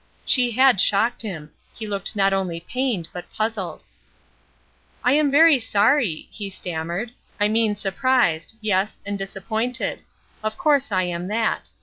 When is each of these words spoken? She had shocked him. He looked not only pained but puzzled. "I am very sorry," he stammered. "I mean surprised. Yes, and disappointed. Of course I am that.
She 0.25 0.49
had 0.49 0.81
shocked 0.81 1.21
him. 1.21 1.51
He 1.75 1.85
looked 1.85 2.15
not 2.15 2.33
only 2.33 2.59
pained 2.59 3.07
but 3.13 3.31
puzzled. 3.31 3.83
"I 5.03 5.13
am 5.13 5.29
very 5.29 5.59
sorry," 5.59 6.27
he 6.31 6.49
stammered. 6.49 7.11
"I 7.39 7.47
mean 7.47 7.75
surprised. 7.75 8.55
Yes, 8.61 9.01
and 9.05 9.15
disappointed. 9.15 10.01
Of 10.41 10.57
course 10.57 10.91
I 10.91 11.03
am 11.03 11.27
that. 11.27 11.69